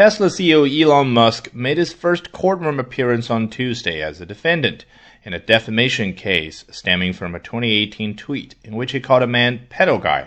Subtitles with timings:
[0.00, 4.86] Tesla CEO Elon Musk made his first courtroom appearance on Tuesday as a defendant
[5.24, 9.66] in a defamation case stemming from a 2018 tweet in which he called a man
[9.68, 10.26] pedo guy